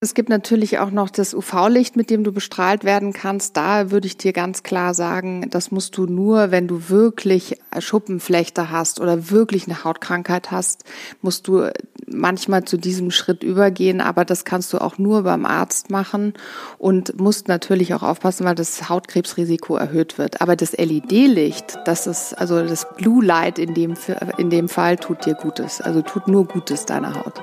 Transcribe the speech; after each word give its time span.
Es 0.00 0.14
gibt 0.14 0.28
natürlich 0.28 0.78
auch 0.78 0.92
noch 0.92 1.10
das 1.10 1.34
UV-Licht, 1.34 1.96
mit 1.96 2.08
dem 2.08 2.22
du 2.22 2.30
bestrahlt 2.30 2.84
werden 2.84 3.12
kannst. 3.12 3.56
Da 3.56 3.90
würde 3.90 4.06
ich 4.06 4.16
dir 4.16 4.32
ganz 4.32 4.62
klar 4.62 4.94
sagen, 4.94 5.50
das 5.50 5.72
musst 5.72 5.96
du 5.96 6.06
nur, 6.06 6.52
wenn 6.52 6.68
du 6.68 6.88
wirklich 6.88 7.58
Schuppenflechte 7.76 8.70
hast 8.70 9.00
oder 9.00 9.32
wirklich 9.32 9.66
eine 9.66 9.82
Hautkrankheit 9.82 10.52
hast, 10.52 10.84
musst 11.20 11.48
du 11.48 11.68
manchmal 12.06 12.64
zu 12.64 12.76
diesem 12.76 13.10
Schritt 13.10 13.42
übergehen. 13.42 14.00
Aber 14.00 14.24
das 14.24 14.44
kannst 14.44 14.72
du 14.72 14.78
auch 14.78 14.98
nur 14.98 15.24
beim 15.24 15.44
Arzt 15.44 15.90
machen 15.90 16.34
und 16.78 17.20
musst 17.20 17.48
natürlich 17.48 17.92
auch 17.92 18.04
aufpassen, 18.04 18.46
weil 18.46 18.54
das 18.54 18.88
Hautkrebsrisiko 18.88 19.74
erhöht 19.74 20.16
wird. 20.16 20.40
Aber 20.40 20.54
das 20.54 20.76
LED-Licht, 20.76 21.76
das 21.86 22.06
ist, 22.06 22.34
also 22.34 22.62
das 22.62 22.86
Blue 22.94 23.24
Light 23.24 23.58
in 23.58 23.74
dem, 23.74 23.94
in 24.36 24.48
dem 24.48 24.68
Fall 24.68 24.96
tut 24.96 25.26
dir 25.26 25.34
Gutes. 25.34 25.80
Also 25.80 26.02
tut 26.02 26.28
nur 26.28 26.44
Gutes 26.44 26.86
deiner 26.86 27.16
Haut. 27.16 27.42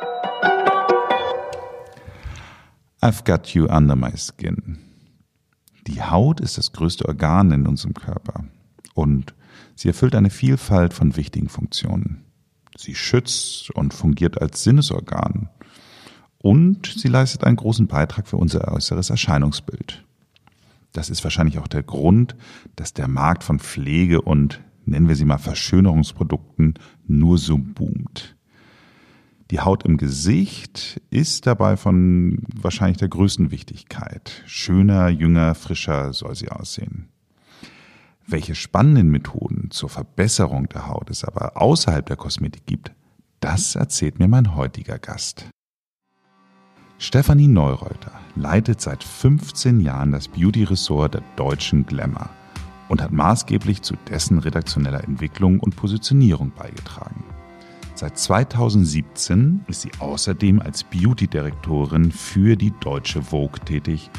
I've 3.01 3.23
got 3.23 3.55
you 3.55 3.65
under 3.65 3.95
my 3.95 4.15
skin. 4.15 4.77
Die 5.87 6.03
Haut 6.03 6.39
ist 6.39 6.59
das 6.59 6.71
größte 6.71 7.07
Organ 7.07 7.51
in 7.51 7.65
unserem 7.65 7.95
Körper 7.95 8.45
und 8.93 9.33
sie 9.75 9.87
erfüllt 9.87 10.13
eine 10.13 10.29
Vielfalt 10.29 10.93
von 10.93 11.15
wichtigen 11.15 11.49
Funktionen. 11.49 12.23
Sie 12.77 12.93
schützt 12.93 13.71
und 13.71 13.95
fungiert 13.95 14.39
als 14.39 14.63
Sinnesorgan 14.63 15.49
und 16.37 16.85
sie 16.85 17.07
leistet 17.07 17.43
einen 17.43 17.55
großen 17.55 17.87
Beitrag 17.87 18.27
für 18.27 18.37
unser 18.37 18.71
äußeres 18.71 19.09
Erscheinungsbild. 19.09 20.05
Das 20.93 21.09
ist 21.09 21.23
wahrscheinlich 21.23 21.57
auch 21.57 21.67
der 21.67 21.83
Grund, 21.83 22.35
dass 22.75 22.93
der 22.93 23.07
Markt 23.07 23.43
von 23.43 23.57
Pflege 23.59 24.21
und 24.21 24.61
nennen 24.85 25.07
wir 25.07 25.15
sie 25.15 25.25
mal 25.25 25.39
Verschönerungsprodukten 25.39 26.75
nur 27.07 27.39
so 27.39 27.57
boomt. 27.57 28.35
Die 29.51 29.59
Haut 29.59 29.83
im 29.83 29.97
Gesicht 29.97 31.01
ist 31.09 31.45
dabei 31.45 31.75
von 31.75 32.41
wahrscheinlich 32.55 32.99
der 32.99 33.09
größten 33.09 33.51
Wichtigkeit. 33.51 34.43
Schöner, 34.45 35.09
jünger, 35.09 35.55
frischer 35.55 36.13
soll 36.13 36.35
sie 36.35 36.49
aussehen. 36.49 37.09
Welche 38.25 38.55
spannenden 38.55 39.09
Methoden 39.11 39.69
zur 39.69 39.89
Verbesserung 39.89 40.69
der 40.69 40.87
Haut 40.87 41.09
es 41.09 41.25
aber 41.25 41.61
außerhalb 41.61 42.05
der 42.05 42.15
Kosmetik 42.15 42.65
gibt, 42.65 42.93
das 43.41 43.75
erzählt 43.75 44.19
mir 44.19 44.29
mein 44.29 44.55
heutiger 44.55 44.99
Gast. 44.99 45.49
Stefanie 46.97 47.49
Neureuter 47.49 48.13
leitet 48.37 48.79
seit 48.79 49.03
15 49.03 49.81
Jahren 49.81 50.13
das 50.13 50.29
Beauty-Ressort 50.29 51.15
der 51.15 51.23
deutschen 51.35 51.85
Glamour 51.85 52.29
und 52.87 53.01
hat 53.01 53.11
maßgeblich 53.11 53.81
zu 53.81 53.95
dessen 54.09 54.39
redaktioneller 54.39 55.03
Entwicklung 55.03 55.59
und 55.59 55.75
Positionierung 55.75 56.53
beigetragen. 56.55 57.25
Seit 58.01 58.17
2017 58.17 59.63
ist 59.67 59.83
sie 59.83 59.91
außerdem 59.99 60.59
als 60.59 60.83
Beauty-Direktorin 60.83 62.11
für 62.11 62.55
die 62.55 62.73
Deutsche 62.79 63.21
Vogue 63.21 63.59
tätig 63.63 64.09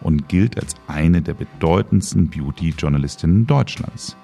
und 0.00 0.28
gilt 0.28 0.56
als 0.60 0.76
eine 0.86 1.22
der 1.22 1.34
bedeutendsten 1.34 2.30
Beauty-Journalistinnen 2.30 3.48
Deutschlands. 3.48 4.16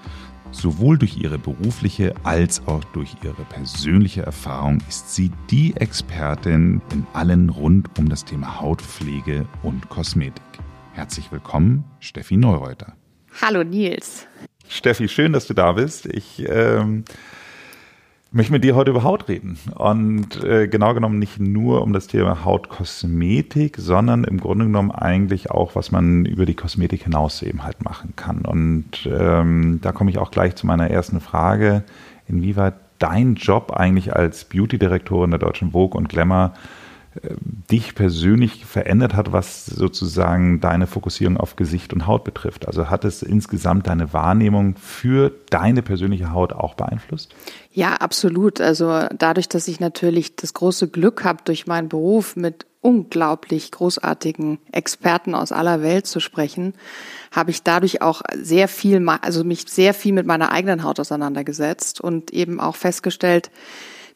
Sowohl 0.53 0.99
durch 0.99 1.17
ihre 1.17 1.37
berufliche 1.37 2.15
als 2.23 2.65
auch 2.69 2.85
durch 2.93 3.17
ihre 3.25 3.43
persönliche 3.47 4.23
Erfahrung 4.23 4.79
ist 4.89 5.13
sie 5.13 5.33
die 5.51 5.75
Expertin 5.75 6.81
in 6.93 7.05
allen 7.13 7.51
rund 7.51 7.99
um 7.99 8.09
das 8.09 8.25
Thema 8.25 8.61
Hautpflege 8.61 9.47
und 9.65 9.89
Kosmetik. 9.89 10.45
Herzlich 10.93 11.33
willkommen, 11.33 11.83
Steffi 11.99 12.37
Neureuter. 12.37 12.95
Hallo 13.43 13.65
Nils. 13.65 14.29
Steffi, 14.69 15.09
schön, 15.09 15.33
dass 15.33 15.49
du 15.49 15.55
da 15.55 15.73
bist. 15.73 16.07
Ich 16.07 16.45
ähm, 16.49 17.03
ich 17.03 17.38
möchte 18.31 18.53
mit 18.53 18.65
dir 18.65 18.75
heute 18.75 18.91
über 18.91 19.03
Haut 19.03 19.29
reden. 19.29 19.59
Und 19.75 20.43
äh, 20.45 20.69
genau 20.69 20.95
genommen 20.95 21.19
nicht 21.19 21.41
nur 21.41 21.83
um 21.83 21.93
das 21.93 22.07
Thema 22.07 22.45
Hautkosmetik, 22.45 23.77
sondern 23.79 24.25
im 24.25 24.39
Grunde 24.39 24.67
genommen 24.67 24.91
eigentlich 24.91 25.51
auch, 25.51 25.75
was 25.75 25.91
man 25.91 26.27
über 26.27 26.45
die 26.45 26.55
Kosmetik 26.55 27.05
hinaus 27.05 27.43
eben 27.43 27.65
halt 27.65 27.83
machen 27.83 28.15
kann. 28.17 28.43
Und 28.43 29.09
ähm, 29.11 29.81
da 29.83 29.93
komme 29.93 30.11
ich 30.11 30.19
auch 30.19 30.31
gleich 30.31 30.57
zu 30.57 30.67
meiner 30.67 30.91
ersten 30.91 31.21
Frage, 31.21 31.85
inwieweit 32.27 32.75
dein 32.99 33.37
Job 33.37 33.73
eigentlich 33.73 34.15
als 34.15 34.45
Beauty-Direktorin 34.45 35.31
der 35.31 35.39
Deutschen 35.39 35.73
Vogue 35.73 35.97
und 35.97 36.09
Glamour 36.09 36.53
dich 37.71 37.95
persönlich 37.95 38.65
verändert 38.65 39.15
hat, 39.15 39.33
was 39.33 39.67
sozusagen 39.67 40.61
deine 40.61 40.87
Fokussierung 40.87 41.37
auf 41.37 41.57
Gesicht 41.57 41.93
und 41.93 42.07
Haut 42.07 42.25
betrifft? 42.25 42.67
Also 42.67 42.91
hat 42.91 43.05
es 43.05 43.23
insgesamt 43.23 43.87
deine 43.87 44.13
Wahrnehmung 44.13 44.77
für 44.77 45.33
deine 45.51 45.83
persönliche 45.83 46.33
Haut 46.33 46.53
auch 46.53 46.75
beeinflusst? 46.75 47.35
Ja, 47.73 47.95
absolut. 47.95 48.61
Also 48.61 49.07
dadurch, 49.17 49.49
dass 49.49 49.69
ich 49.69 49.81
natürlich 49.81 50.37
das 50.37 50.55
große 50.55 50.89
Glück 50.89 51.25
habe, 51.25 51.43
durch 51.45 51.67
meinen 51.67 51.89
Beruf 51.89 52.37
mit 52.37 52.67
unglaublich 52.81 53.73
großartigen 53.73 54.59
Experten 54.73 55.35
aus 55.35 55.53
aller 55.53 55.83
Welt 55.83 56.07
zu 56.07 56.21
sprechen, 56.21 56.75
habe 57.33 57.51
ich 57.51 57.63
dadurch 57.63 58.03
auch 58.03 58.23
sehr 58.35 58.69
viel, 58.69 59.07
also 59.09 59.45
mich 59.45 59.65
sehr 59.69 59.95
viel 59.95 60.13
mit 60.13 60.27
meiner 60.27 60.53
eigenen 60.53 60.85
Haut 60.85 61.01
auseinandergesetzt 61.01 62.01
und 62.01 62.33
eben 62.33 62.61
auch 62.61 62.77
festgestellt, 62.77 63.51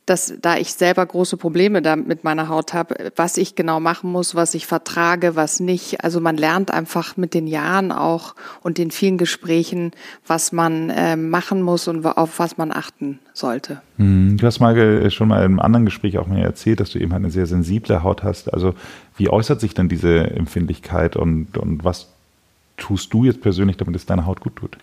dass 0.06 0.34
da 0.42 0.56
ich 0.56 0.74
selber 0.74 1.06
große 1.06 1.36
Probleme 1.36 1.80
da 1.80 1.94
mit 1.94 2.24
meiner 2.24 2.48
Haut 2.48 2.74
habe, 2.74 3.12
was 3.14 3.36
ich 3.36 3.54
genau 3.54 3.78
machen 3.78 4.10
muss, 4.10 4.34
was 4.34 4.54
ich 4.54 4.66
vertrage, 4.66 5.36
was 5.36 5.60
nicht. 5.60 6.02
Also 6.02 6.20
man 6.20 6.36
lernt 6.36 6.72
einfach 6.72 7.16
mit 7.16 7.34
den 7.34 7.46
Jahren 7.46 7.92
auch 7.92 8.34
und 8.62 8.78
den 8.78 8.90
vielen 8.90 9.16
Gesprächen, 9.16 9.92
was 10.26 10.50
man 10.50 10.90
äh, 10.90 11.16
machen 11.16 11.62
muss 11.62 11.86
und 11.86 12.04
auf 12.04 12.38
was 12.38 12.58
man 12.58 12.72
achten 12.72 13.20
sollte. 13.32 13.80
Hm, 13.98 14.38
du 14.38 14.46
hast 14.46 14.58
mal 14.58 15.10
schon 15.10 15.28
mal 15.28 15.44
im 15.44 15.60
anderen 15.60 15.84
Gespräch 15.84 16.18
auch 16.18 16.26
mir 16.26 16.42
erzählt, 16.42 16.80
dass 16.80 16.90
du 16.90 16.98
eben 16.98 17.12
halt 17.12 17.22
eine 17.22 17.32
sehr 17.32 17.46
sensible 17.46 18.02
Haut 18.02 18.24
hast. 18.24 18.52
Also 18.52 18.74
wie 19.16 19.28
äußert 19.28 19.60
sich 19.60 19.74
denn 19.74 19.88
diese 19.88 20.30
Empfindlichkeit 20.30 21.16
und, 21.16 21.56
und 21.56 21.84
was 21.84 22.08
tust 22.76 23.12
du 23.14 23.24
jetzt 23.24 23.40
persönlich, 23.40 23.76
damit 23.76 23.94
es 23.94 24.06
deiner 24.06 24.26
Haut 24.26 24.40
gut 24.40 24.56
tut? 24.56 24.78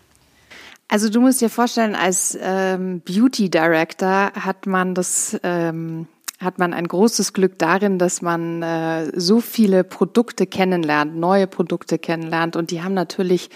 Also 0.90 1.10
du 1.10 1.22
musst 1.22 1.40
dir 1.40 1.52
vorstellen, 1.52 1.96
als 1.96 2.38
ähm, 2.42 3.02
Beauty 3.02 3.50
Director 3.50 4.34
hat 4.34 4.66
man 4.66 4.96
das 4.96 5.40
ähm, 5.44 6.08
hat 6.40 6.58
man 6.58 6.74
ein 6.74 6.88
großes 6.88 7.34
Glück 7.34 7.60
darin, 7.60 8.00
dass 8.00 8.22
man 8.22 8.64
äh, 8.64 9.12
so 9.20 9.42
viele 9.42 9.84
Produkte 9.84 10.48
kennenlernt, 10.48 11.16
neue 11.16 11.48
Produkte 11.48 12.00
kennenlernt 12.00 12.56
und 12.56 12.72
die 12.72 12.82
haben 12.82 12.94
natürlich 12.94 13.50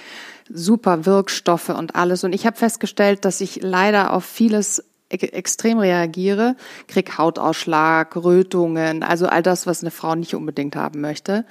super 0.50 1.06
Wirkstoffe 1.06 1.70
und 1.70 1.96
alles. 1.96 2.24
Und 2.24 2.34
ich 2.34 2.46
habe 2.46 2.58
festgestellt, 2.58 3.26
dass 3.26 3.42
ich 3.42 3.62
leider 3.62 4.14
auf 4.14 4.26
vieles 4.26 4.84
extrem 5.10 5.80
reagiere, 5.80 6.56
krieg 6.88 7.18
Hautausschlag, 7.18 8.16
Rötungen, 8.16 9.04
also 9.04 9.28
all 9.28 9.44
das, 9.44 9.66
was 9.66 9.82
eine 9.82 9.92
Frau 9.92 10.16
nicht 10.16 10.36
unbedingt 10.36 10.76
haben 10.76 11.02
möchte. 11.02 11.46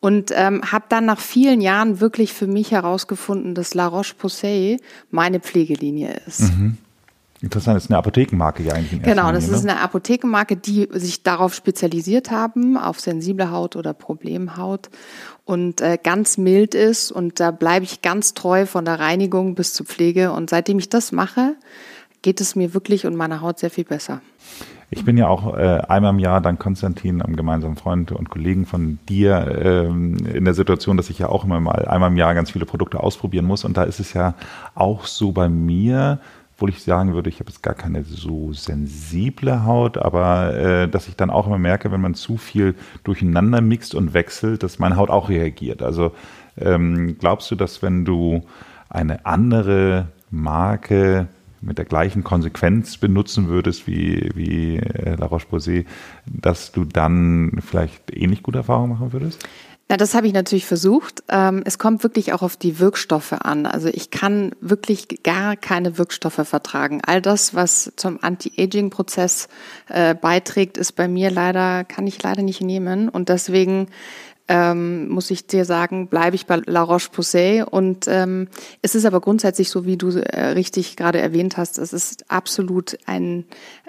Und 0.00 0.32
ähm, 0.34 0.62
habe 0.70 0.84
dann 0.88 1.06
nach 1.06 1.18
vielen 1.18 1.60
Jahren 1.60 2.00
wirklich 2.00 2.32
für 2.32 2.46
mich 2.46 2.70
herausgefunden, 2.70 3.54
dass 3.54 3.74
La 3.74 3.88
Roche-Posay 3.88 4.78
meine 5.10 5.40
Pflegelinie 5.40 6.20
ist. 6.26 6.40
Mhm. 6.40 6.78
Interessant, 7.40 7.76
das 7.76 7.84
ist 7.84 7.90
eine 7.90 7.98
Apothekenmarke 7.98 8.64
ja 8.64 8.74
eigentlich. 8.74 8.94
In 8.94 9.02
genau, 9.02 9.30
das 9.30 9.44
Linie, 9.44 9.58
ist 9.58 9.64
ne? 9.64 9.72
eine 9.72 9.80
Apothekenmarke, 9.80 10.56
die 10.56 10.88
sich 10.92 11.22
darauf 11.22 11.54
spezialisiert 11.54 12.32
haben, 12.32 12.76
auf 12.76 12.98
sensible 12.98 13.52
Haut 13.52 13.76
oder 13.76 13.94
Problemhaut 13.94 14.90
und 15.44 15.80
äh, 15.80 15.98
ganz 16.02 16.36
mild 16.36 16.74
ist. 16.74 17.12
Und 17.12 17.38
da 17.38 17.52
bleibe 17.52 17.84
ich 17.84 18.02
ganz 18.02 18.34
treu 18.34 18.66
von 18.66 18.84
der 18.84 18.98
Reinigung 18.98 19.54
bis 19.54 19.72
zur 19.72 19.86
Pflege. 19.86 20.32
Und 20.32 20.50
seitdem 20.50 20.80
ich 20.80 20.88
das 20.88 21.12
mache, 21.12 21.54
geht 22.22 22.40
es 22.40 22.56
mir 22.56 22.74
wirklich 22.74 23.06
und 23.06 23.14
meiner 23.14 23.40
Haut 23.40 23.60
sehr 23.60 23.70
viel 23.70 23.84
besser. 23.84 24.20
Ich 24.90 25.04
bin 25.04 25.18
ja 25.18 25.28
auch 25.28 25.56
äh, 25.56 25.82
einmal 25.88 26.14
im 26.14 26.18
Jahr 26.18 26.40
dann 26.40 26.58
Konstantin, 26.58 27.20
einem 27.20 27.36
gemeinsamen 27.36 27.76
Freund 27.76 28.10
und 28.10 28.30
Kollegen 28.30 28.64
von 28.64 28.98
dir, 29.06 29.60
ähm, 29.62 30.16
in 30.32 30.46
der 30.46 30.54
Situation, 30.54 30.96
dass 30.96 31.10
ich 31.10 31.18
ja 31.18 31.28
auch 31.28 31.44
immer 31.44 31.60
mal 31.60 31.86
einmal 31.86 32.10
im 32.10 32.16
Jahr 32.16 32.34
ganz 32.34 32.52
viele 32.52 32.64
Produkte 32.64 33.00
ausprobieren 33.00 33.44
muss. 33.44 33.64
Und 33.64 33.76
da 33.76 33.82
ist 33.82 34.00
es 34.00 34.14
ja 34.14 34.34
auch 34.74 35.04
so 35.04 35.32
bei 35.32 35.50
mir, 35.50 36.20
obwohl 36.54 36.70
ich 36.70 36.82
sagen 36.82 37.12
würde, 37.12 37.28
ich 37.28 37.38
habe 37.38 37.50
jetzt 37.50 37.62
gar 37.62 37.74
keine 37.74 38.02
so 38.02 38.54
sensible 38.54 39.64
Haut, 39.66 39.98
aber 39.98 40.56
äh, 40.56 40.88
dass 40.88 41.06
ich 41.06 41.16
dann 41.16 41.28
auch 41.28 41.46
immer 41.46 41.58
merke, 41.58 41.92
wenn 41.92 42.00
man 42.00 42.14
zu 42.14 42.38
viel 42.38 42.74
durcheinander 43.04 43.60
mixt 43.60 43.94
und 43.94 44.14
wechselt, 44.14 44.62
dass 44.62 44.78
meine 44.78 44.96
Haut 44.96 45.10
auch 45.10 45.28
reagiert. 45.28 45.82
Also 45.82 46.12
ähm, 46.56 47.18
glaubst 47.18 47.50
du, 47.50 47.56
dass 47.56 47.82
wenn 47.82 48.06
du 48.06 48.42
eine 48.88 49.26
andere 49.26 50.08
Marke 50.30 51.28
mit 51.60 51.78
der 51.78 51.84
gleichen 51.84 52.24
Konsequenz 52.24 52.96
benutzen 52.96 53.48
würdest 53.48 53.86
wie, 53.86 54.30
wie 54.34 54.76
äh, 54.76 55.16
La 55.16 55.26
Roche-Posay, 55.26 55.86
dass 56.26 56.72
du 56.72 56.84
dann 56.84 57.58
vielleicht 57.64 58.14
ähnlich 58.14 58.42
gute 58.42 58.58
Erfahrungen 58.58 58.90
machen 58.90 59.12
würdest? 59.12 59.46
Ja, 59.90 59.96
das 59.96 60.14
habe 60.14 60.26
ich 60.26 60.34
natürlich 60.34 60.66
versucht. 60.66 61.22
Ähm, 61.30 61.62
es 61.64 61.78
kommt 61.78 62.02
wirklich 62.02 62.34
auch 62.34 62.42
auf 62.42 62.58
die 62.58 62.78
Wirkstoffe 62.78 63.32
an. 63.32 63.64
Also 63.64 63.88
ich 63.88 64.10
kann 64.10 64.52
wirklich 64.60 65.22
gar 65.22 65.56
keine 65.56 65.96
Wirkstoffe 65.96 66.46
vertragen. 66.46 67.00
All 67.06 67.22
das, 67.22 67.54
was 67.54 67.90
zum 67.96 68.18
Anti-Aging-Prozess 68.20 69.48
äh, 69.88 70.14
beiträgt, 70.14 70.76
ist 70.76 70.92
bei 70.92 71.08
mir 71.08 71.30
leider, 71.30 71.84
kann 71.84 72.06
ich 72.06 72.22
leider 72.22 72.42
nicht 72.42 72.60
nehmen. 72.60 73.08
Und 73.08 73.30
deswegen 73.30 73.88
ähm, 74.48 75.08
muss 75.08 75.30
ich 75.30 75.46
dir 75.46 75.64
sagen, 75.64 76.08
bleibe 76.08 76.34
ich 76.34 76.46
bei 76.46 76.60
La 76.66 76.82
Roche-Posay. 76.82 77.62
Und 77.62 78.06
ähm, 78.08 78.48
es 78.82 78.94
ist 78.94 79.04
aber 79.04 79.20
grundsätzlich 79.20 79.68
so, 79.68 79.84
wie 79.84 79.96
du 79.96 80.08
äh, 80.08 80.48
richtig 80.48 80.96
gerade 80.96 81.20
erwähnt 81.20 81.56
hast, 81.56 81.78
es 81.78 81.92
ist 81.92 82.30
absolut 82.30 82.98
ein, 83.06 83.44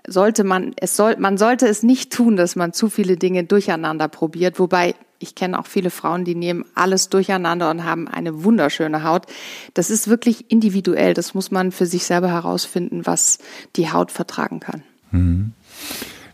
sollte 0.06 0.44
man, 0.44 0.74
es 0.76 0.96
soll, 0.96 1.16
man 1.18 1.38
sollte 1.38 1.68
es 1.68 1.82
nicht 1.82 2.12
tun, 2.12 2.36
dass 2.36 2.56
man 2.56 2.74
zu 2.74 2.90
viele 2.90 3.16
Dinge 3.16 3.46
durcheinander 3.46 4.10
probiert. 4.10 4.60
Wobei 4.60 4.96
ich 5.20 5.36
kenne 5.36 5.60
auch 5.60 5.68
viele 5.68 5.90
Frauen, 5.90 6.24
die 6.26 6.36
nehmen 6.36 6.66
alles 6.76 7.10
durcheinander 7.10 7.70
und 7.70 7.84
haben 7.84 8.08
eine 8.08 8.44
wunderschöne 8.44 9.04
Haut. 9.04 9.26
Das 9.74 9.90
ist 9.90 10.08
wirklich 10.08 10.50
individuell. 10.52 11.14
Das 11.14 11.34
muss 11.34 11.52
man 11.52 11.72
für 11.72 11.86
sich 11.86 12.06
selber 12.06 12.30
herausfinden, 12.30 13.06
was 13.06 13.40
die 13.76 13.92
Haut 13.92 14.12
vertragen 14.12 14.60
kann. 14.60 14.84
Mhm. 15.12 15.54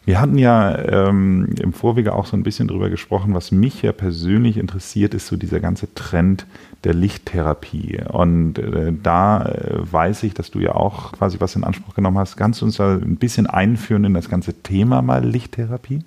Wir 0.05 0.21
hatten 0.21 0.37
ja 0.37 0.77
ähm, 0.77 1.49
im 1.59 1.73
Vorwege 1.73 2.13
auch 2.13 2.27
so 2.27 2.37
ein 2.37 2.43
bisschen 2.43 2.67
drüber 2.67 2.89
gesprochen, 2.89 3.33
was 3.33 3.51
mich 3.51 3.81
ja 3.81 3.91
persönlich 3.91 4.57
interessiert, 4.57 5.15
ist 5.15 5.25
so 5.25 5.35
dieser 5.35 5.59
ganze 5.59 5.93
Trend 5.95 6.45
der 6.83 6.93
Lichttherapie. 6.93 7.99
Und 8.11 8.59
äh, 8.59 8.93
da 9.01 9.45
äh, 9.45 9.91
weiß 9.91 10.21
ich, 10.23 10.35
dass 10.35 10.51
du 10.51 10.59
ja 10.59 10.75
auch 10.75 11.13
quasi 11.13 11.39
was 11.39 11.55
in 11.55 11.63
Anspruch 11.63 11.95
genommen 11.95 12.19
hast. 12.19 12.37
Kannst 12.37 12.61
du 12.61 12.65
uns 12.65 12.77
da 12.77 12.93
ein 12.93 13.17
bisschen 13.17 13.47
einführen 13.47 14.05
in 14.05 14.13
das 14.13 14.29
ganze 14.29 14.53
Thema 14.61 15.01
mal 15.01 15.25
Lichttherapie? 15.25 16.03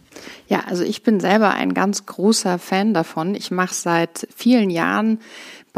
Ja, 0.47 0.61
also 0.69 0.85
ich 0.85 1.03
bin 1.03 1.19
selber 1.19 1.51
ein 1.51 1.75
ganz 1.75 2.07
großer 2.07 2.59
Fan 2.59 2.95
davon. 2.95 3.35
Ich 3.35 3.51
mache 3.51 3.75
seit 3.75 4.29
vielen 4.35 4.71
Jahren 4.71 5.19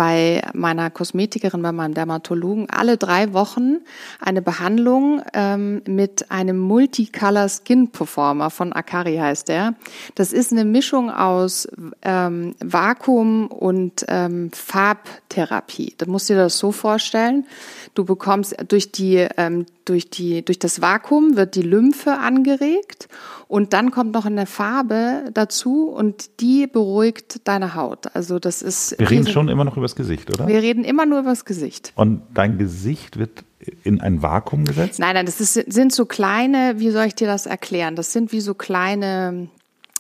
bei 0.00 0.41
meiner 0.55 0.88
Kosmetikerin, 0.88 1.61
bei 1.61 1.73
meinem 1.73 1.93
Dermatologen 1.93 2.70
alle 2.70 2.97
drei 2.97 3.35
Wochen 3.35 3.81
eine 4.19 4.41
Behandlung 4.41 5.20
ähm, 5.35 5.82
mit 5.87 6.31
einem 6.31 6.58
Multicolor 6.58 7.50
Skin 7.50 7.91
Performer 7.91 8.49
von 8.49 8.73
Akari 8.73 9.19
heißt 9.19 9.50
der. 9.50 9.75
Das 10.14 10.32
ist 10.32 10.52
eine 10.52 10.64
Mischung 10.64 11.11
aus 11.11 11.69
ähm, 12.00 12.55
Vakuum 12.64 13.49
und 13.49 14.06
ähm, 14.08 14.50
Farbtherapie. 14.55 15.93
Da 15.99 16.06
musst 16.06 16.31
du 16.31 16.32
dir 16.32 16.44
das 16.44 16.56
so 16.56 16.73
vorstellen. 16.73 17.44
Du 17.93 18.06
bekommst 18.06 18.56
durch 18.69 18.93
die, 18.93 19.29
ähm, 19.37 19.67
durch 19.90 20.08
die, 20.08 20.44
durch 20.44 20.60
das 20.60 20.81
Vakuum 20.81 21.37
wird 21.37 21.56
die 21.56 21.62
Lymphe 21.62 22.19
angeregt 22.19 23.08
und 23.48 23.72
dann 23.72 23.90
kommt 23.90 24.12
noch 24.12 24.25
eine 24.25 24.46
Farbe 24.46 25.31
dazu 25.34 25.88
und 25.88 26.40
die 26.40 26.69
beruhigt 26.69 27.48
deine 27.48 27.75
Haut. 27.75 28.14
Also 28.14 28.38
das 28.38 28.62
ist. 28.62 28.96
Wir 28.98 29.10
reden 29.10 29.26
schon 29.26 29.48
immer 29.48 29.64
noch 29.64 29.76
über 29.76 29.84
das 29.84 29.96
Gesicht, 29.96 30.32
oder? 30.32 30.46
Wir 30.46 30.62
reden 30.62 30.84
immer 30.84 31.06
nur 31.06 31.19
über 31.20 31.31
das 31.31 31.44
Gesicht. 31.44 31.92
Und 31.96 32.22
dein 32.32 32.56
Gesicht 32.56 33.19
wird 33.19 33.44
in 33.82 34.00
ein 34.00 34.22
Vakuum 34.22 34.64
gesetzt? 34.64 35.00
Nein, 35.00 35.14
nein, 35.14 35.26
das 35.26 35.40
ist, 35.40 35.54
sind 35.54 35.93
so 35.93 36.06
kleine, 36.06 36.75
wie 36.78 36.90
soll 36.90 37.06
ich 37.06 37.16
dir 37.16 37.26
das 37.26 37.46
erklären? 37.46 37.96
Das 37.96 38.12
sind 38.12 38.31
wie 38.31 38.40
so 38.40 38.54
kleine, 38.54 39.48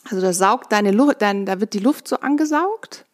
also 0.08 0.22
das 0.22 0.38
saugt 0.38 0.72
deine 0.72 0.92
Luft, 0.92 1.20
dann, 1.20 1.46
da 1.46 1.60
wird 1.60 1.74
die 1.74 1.80
Luft 1.80 2.06
so 2.06 2.20
angesaugt. 2.20 3.06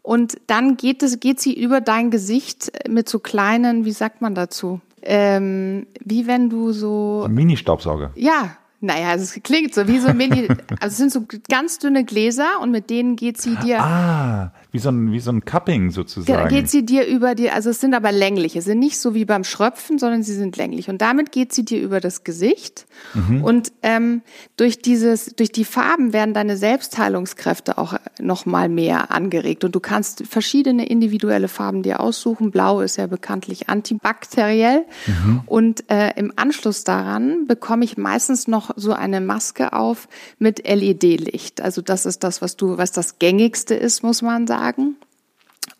Und 0.00 0.36
dann 0.46 0.76
geht 0.76 1.02
es, 1.02 1.18
geht 1.18 1.40
sie 1.40 1.52
über 1.52 1.80
dein 1.80 2.10
Gesicht 2.10 2.72
mit 2.88 3.08
so 3.08 3.18
kleinen, 3.18 3.84
wie 3.84 3.92
sagt 3.92 4.20
man 4.20 4.36
dazu? 4.36 4.80
Ähm, 5.02 5.86
wie 6.04 6.26
wenn 6.26 6.48
du 6.50 6.72
so. 6.72 7.26
Mini-Staubsauger. 7.28 8.12
Ja, 8.14 8.56
naja, 8.80 9.14
es 9.14 9.40
klingt 9.44 9.74
so 9.74 9.86
wie 9.86 10.00
so 10.00 10.12
Mini, 10.12 10.48
also 10.80 10.86
es 10.86 10.96
sind 10.96 11.12
so 11.12 11.24
ganz 11.48 11.78
dünne 11.78 12.04
Gläser 12.04 12.60
und 12.60 12.72
mit 12.72 12.90
denen 12.90 13.14
geht 13.14 13.40
sie 13.40 13.54
dir. 13.56 13.80
Ah, 13.80 14.52
wie 14.72 14.78
so 14.78 14.88
ein, 14.88 15.12
wie 15.12 15.20
so 15.20 15.30
ein 15.30 15.44
Cupping 15.44 15.90
sozusagen. 15.90 16.48
Geht 16.48 16.70
sie 16.70 16.86
dir 16.86 17.06
über 17.06 17.34
die, 17.34 17.50
also 17.50 17.68
es 17.68 17.80
sind 17.80 17.92
aber 17.92 18.10
längliche, 18.10 18.60
es 18.60 18.64
sind 18.64 18.78
nicht 18.78 18.98
so 18.98 19.14
wie 19.14 19.26
beim 19.26 19.44
Schröpfen, 19.44 19.98
sondern 19.98 20.22
sie 20.22 20.34
sind 20.34 20.56
länglich. 20.56 20.88
Und 20.88 21.02
damit 21.02 21.30
geht 21.30 21.52
sie 21.52 21.62
dir 21.62 21.82
über 21.82 22.00
das 22.00 22.24
Gesicht. 22.24 22.86
Mhm. 23.12 23.44
Und 23.44 23.72
ähm, 23.82 24.22
durch 24.56 24.80
dieses, 24.80 25.36
durch 25.36 25.52
die 25.52 25.66
Farben 25.66 26.14
werden 26.14 26.32
deine 26.32 26.56
Selbstheilungskräfte 26.56 27.76
auch 27.76 27.96
noch 28.18 28.46
mal 28.46 28.70
mehr 28.70 29.10
angeregt. 29.10 29.62
Und 29.62 29.74
du 29.74 29.80
kannst 29.80 30.26
verschiedene 30.26 30.86
individuelle 30.86 31.48
Farben 31.48 31.82
dir 31.82 32.00
aussuchen. 32.00 32.50
Blau 32.50 32.80
ist 32.80 32.96
ja 32.96 33.06
bekanntlich 33.06 33.68
antibakteriell. 33.68 34.86
Mhm. 35.06 35.42
Und 35.44 35.90
äh, 35.90 36.12
im 36.16 36.32
Anschluss 36.36 36.82
daran 36.82 37.46
bekomme 37.46 37.84
ich 37.84 37.98
meistens 37.98 38.48
noch 38.48 38.70
so 38.76 38.94
eine 38.94 39.20
Maske 39.20 39.74
auf 39.74 40.08
mit 40.38 40.66
LED-Licht. 40.66 41.60
Also 41.60 41.82
das 41.82 42.06
ist 42.06 42.24
das, 42.24 42.40
was 42.40 42.56
du, 42.56 42.78
was 42.78 42.90
das 42.90 43.18
gängigste 43.18 43.74
ist, 43.74 44.02
muss 44.02 44.22
man 44.22 44.46
sagen. 44.46 44.61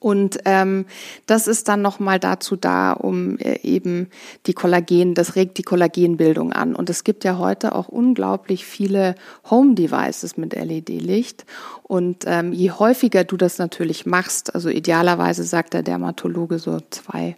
Und 0.02 0.40
ähm, 0.46 0.86
das 1.26 1.46
ist 1.46 1.68
dann 1.68 1.80
nochmal 1.80 2.18
dazu 2.18 2.56
da, 2.56 2.92
um 2.92 3.38
äh, 3.38 3.60
eben 3.62 4.08
die 4.46 4.52
Kollagen, 4.52 5.14
das 5.14 5.36
regt 5.36 5.58
die 5.58 5.62
Kollagenbildung 5.62 6.52
an. 6.52 6.74
Und 6.74 6.90
es 6.90 7.04
gibt 7.04 7.22
ja 7.22 7.38
heute 7.38 7.72
auch 7.74 7.86
unglaublich 7.88 8.66
viele 8.66 9.14
Home-Devices 9.48 10.36
mit 10.36 10.54
LED-Licht. 10.54 11.46
Und 11.84 12.24
ähm, 12.26 12.52
je 12.52 12.72
häufiger 12.72 13.22
du 13.22 13.36
das 13.36 13.58
natürlich 13.58 14.04
machst, 14.04 14.54
also 14.54 14.70
idealerweise 14.70 15.44
sagt 15.44 15.72
der 15.72 15.82
Dermatologe 15.82 16.58
so 16.58 16.80
zwei 16.90 17.36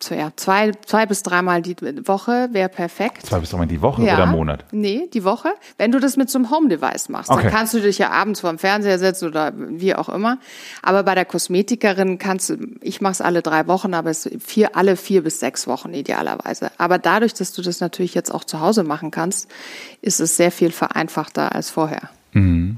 so, 0.00 0.14
ja, 0.14 0.30
zwei, 0.36 0.70
zwei 0.86 1.06
bis 1.06 1.24
dreimal 1.24 1.60
die 1.60 1.76
Woche 2.06 2.48
wäre 2.52 2.68
perfekt. 2.68 3.26
Zwei 3.26 3.40
bis 3.40 3.50
dreimal 3.50 3.66
die 3.66 3.82
Woche 3.82 4.02
ja. 4.02 4.14
oder 4.14 4.24
im 4.24 4.30
Monat? 4.30 4.64
Nee, 4.70 5.08
die 5.12 5.24
Woche. 5.24 5.48
Wenn 5.76 5.90
du 5.90 5.98
das 5.98 6.16
mit 6.16 6.30
so 6.30 6.38
einem 6.38 6.50
Home-Device 6.50 7.08
machst, 7.08 7.30
okay. 7.30 7.42
dann 7.42 7.52
kannst 7.52 7.74
du 7.74 7.80
dich 7.80 7.98
ja 7.98 8.10
abends 8.10 8.40
vor 8.40 8.50
dem 8.50 8.60
Fernseher 8.60 9.00
setzen 9.00 9.26
oder 9.26 9.52
wie 9.56 9.96
auch 9.96 10.08
immer. 10.08 10.38
Aber 10.82 11.02
bei 11.02 11.16
der 11.16 11.24
Kosmetikerin 11.24 12.18
kannst 12.18 12.50
du, 12.50 12.56
ich 12.80 13.00
mache 13.00 13.12
es 13.12 13.20
alle 13.20 13.42
drei 13.42 13.66
Wochen, 13.66 13.92
aber 13.92 14.10
es 14.10 14.30
vier, 14.38 14.76
alle 14.76 14.96
vier 14.96 15.24
bis 15.24 15.40
sechs 15.40 15.66
Wochen 15.66 15.92
idealerweise. 15.92 16.70
Aber 16.78 16.98
dadurch, 16.98 17.34
dass 17.34 17.52
du 17.52 17.60
das 17.60 17.80
natürlich 17.80 18.14
jetzt 18.14 18.32
auch 18.32 18.44
zu 18.44 18.60
Hause 18.60 18.84
machen 18.84 19.10
kannst, 19.10 19.48
ist 20.00 20.20
es 20.20 20.36
sehr 20.36 20.52
viel 20.52 20.70
vereinfachter 20.70 21.52
als 21.56 21.70
vorher. 21.70 22.08
Mhm. 22.32 22.76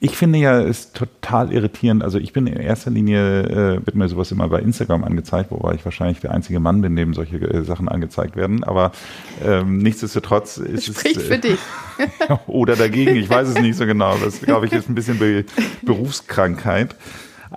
Ich 0.00 0.16
finde 0.16 0.38
ja 0.38 0.60
es 0.60 0.92
total 0.92 1.52
irritierend. 1.52 2.02
Also 2.02 2.18
ich 2.18 2.32
bin 2.32 2.46
in 2.46 2.56
erster 2.56 2.90
Linie, 2.90 3.42
äh, 3.42 3.86
wird 3.86 3.94
mir 3.94 4.08
sowas 4.08 4.30
immer 4.30 4.48
bei 4.48 4.60
Instagram 4.60 5.04
angezeigt, 5.04 5.50
wobei 5.50 5.74
ich 5.74 5.84
wahrscheinlich 5.84 6.20
der 6.20 6.32
einzige 6.32 6.60
Mann 6.60 6.82
bin, 6.82 6.94
dem 6.94 7.14
solche 7.14 7.36
äh, 7.36 7.64
Sachen 7.64 7.88
angezeigt 7.88 8.36
werden. 8.36 8.62
Aber 8.64 8.92
ähm, 9.44 9.78
nichtsdestotrotz 9.78 10.58
ist 10.58 10.86
Sprich 10.86 11.16
es. 11.16 11.24
Sprich 11.24 11.26
für 11.26 11.38
dich. 11.38 11.58
oder 12.46 12.76
dagegen, 12.76 13.16
ich 13.16 13.28
weiß 13.28 13.48
es 13.48 13.60
nicht 13.60 13.76
so 13.76 13.86
genau. 13.86 14.16
Das, 14.18 14.40
glaube 14.40 14.66
ich, 14.66 14.72
ist 14.72 14.88
ein 14.88 14.94
bisschen 14.94 15.18
Be 15.18 15.44
Berufskrankheit. 15.82 16.94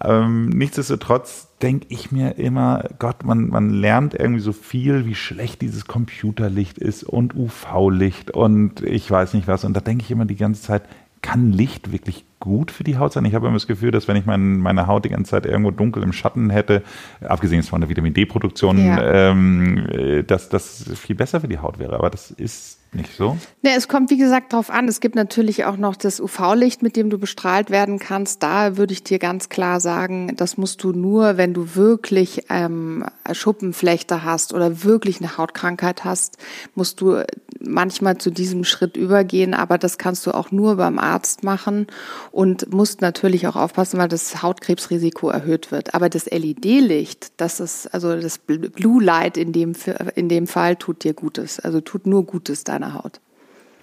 Ähm, 0.04 0.50
nichtsdestotrotz 0.50 1.48
denke 1.62 1.86
ich 1.90 2.12
mir 2.12 2.38
immer, 2.38 2.84
Gott, 3.00 3.24
man, 3.24 3.48
man 3.48 3.70
lernt 3.70 4.14
irgendwie 4.14 4.42
so 4.42 4.52
viel, 4.52 5.06
wie 5.06 5.16
schlecht 5.16 5.62
dieses 5.62 5.86
Computerlicht 5.86 6.78
ist 6.78 7.04
und 7.04 7.34
UV-Licht 7.36 8.32
und 8.32 8.82
ich 8.82 9.10
weiß 9.10 9.34
nicht 9.34 9.48
was. 9.48 9.64
Und 9.64 9.74
da 9.74 9.80
denke 9.80 10.04
ich 10.04 10.12
immer 10.12 10.26
die 10.26 10.36
ganze 10.36 10.62
Zeit, 10.62 10.84
kann 11.26 11.52
Licht 11.52 11.92
wirklich 11.92 12.24
gut 12.40 12.70
für 12.70 12.84
die 12.84 12.98
Haut 12.98 13.12
sein? 13.12 13.26
Ich 13.26 13.34
habe 13.34 13.48
immer 13.48 13.56
das 13.56 13.66
Gefühl, 13.66 13.90
dass 13.90 14.08
wenn 14.08 14.16
ich 14.16 14.28
mein, 14.28 14.58
meine 14.58 14.86
Haut 14.86 15.06
die 15.06 15.10
ganze 15.10 15.32
Zeit 15.32 15.48
irgendwo 15.48 15.72
dunkel 15.72 16.04
im 16.04 16.14
Schatten 16.14 16.52
hätte, 16.52 16.84
abgesehen 17.22 17.64
von 17.64 17.82
der 17.82 17.90
Vitamin 17.90 18.14
D-Produktion, 18.14 18.86
ja. 18.86 19.32
ähm, 19.32 19.88
äh, 19.90 20.24
dass 20.24 20.50
das 20.50 20.86
viel 20.96 21.16
besser 21.16 21.42
für 21.42 21.48
die 21.48 21.58
Haut 21.58 21.80
wäre. 21.80 21.96
Aber 21.98 22.12
das 22.12 22.30
ist 22.30 22.80
nicht 22.94 23.16
so? 23.16 23.38
Ne, 23.62 23.72
es 23.76 23.88
kommt 23.88 24.10
wie 24.10 24.18
gesagt 24.18 24.54
darauf 24.54 24.70
an. 24.70 24.88
Es 24.88 25.00
gibt 25.00 25.16
natürlich 25.16 25.66
auch 25.66 25.78
noch 25.78 25.96
das 25.96 26.20
UV-Licht, 26.20 26.82
mit 26.82 26.96
dem 26.96 27.10
du 27.10 27.18
bestrahlt 27.18 27.70
werden 27.70 28.00
kannst. 28.00 28.42
Da 28.42 28.78
würde 28.78 28.94
ich 28.94 29.04
dir 29.04 29.20
ganz 29.20 29.50
klar 29.50 29.80
sagen, 29.80 30.36
das 30.38 30.58
musst 30.58 30.84
du 30.84 30.94
nur, 30.94 31.38
wenn 31.38 31.54
du 31.54 31.76
wirklich 31.76 32.46
ähm, 32.50 33.06
Schuppenflechte 33.32 34.24
hast 34.24 34.54
oder 34.54 34.84
wirklich 34.84 35.20
eine 35.20 35.38
Hautkrankheit 35.38 36.06
hast, 36.06 36.38
musst 36.74 37.02
du 37.02 37.24
manchmal 37.60 38.18
zu 38.18 38.30
diesem 38.32 38.64
Schritt 38.64 38.98
übergehen. 38.98 39.54
Aber 39.54 39.78
das 39.78 39.98
kannst 39.98 40.26
du 40.26 40.32
auch 40.32 40.52
nur 40.52 40.76
beim 40.76 41.00
Arzt 41.00 41.44
machen 41.44 41.88
und 42.32 42.74
musst 42.74 43.02
natürlich 43.02 43.48
auch 43.48 43.56
aufpassen, 43.56 44.00
weil 44.00 44.08
das 44.08 44.42
Hautkrebsrisiko 44.42 45.30
erhöht 45.30 45.72
wird. 45.72 45.94
Aber 45.94 46.10
das 46.10 46.26
LED-Licht, 46.26 47.34
das 47.38 47.60
ist 47.60 47.94
also 47.94 48.16
das 48.16 48.38
Blue 48.38 49.04
Light 49.04 49.38
in 49.38 49.52
dem 49.52 49.74
in 50.16 50.30
dem 50.30 50.48
Fall 50.48 50.76
tut 50.76 51.04
dir 51.04 51.14
Gutes. 51.14 51.60
Also 51.60 51.82
tut 51.82 52.08
nur 52.08 52.26
Gutes 52.26 52.64
deiner 52.64 52.85
deiner 52.86 52.94
Haut. 52.96 53.20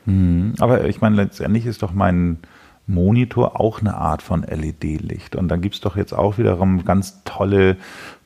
Mhm. 0.04 0.54
Aber 0.58 0.86
ich 0.86 1.00
meine, 1.00 1.16
letztendlich 1.16 1.66
ist 1.66 1.82
doch 1.82 1.92
mein 1.92 2.38
Monitor 2.86 3.60
auch 3.60 3.80
eine 3.80 3.94
Art 3.94 4.22
von 4.22 4.42
LED-Licht. 4.42 5.36
Und 5.36 5.48
dann 5.48 5.60
gibt 5.60 5.76
es 5.76 5.80
doch 5.80 5.96
jetzt 5.96 6.12
auch 6.12 6.38
wiederum 6.38 6.84
ganz 6.84 7.22
tolle 7.24 7.76